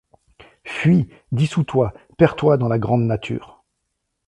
Fuis, 0.63 1.07
dissous-toi, 1.31 1.93
perds-toi 2.17 2.57
dans 2.57 2.67
la 2.67 2.79
grande 2.79 3.05
nature! 3.05 3.63